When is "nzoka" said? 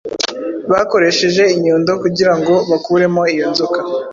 3.51-3.79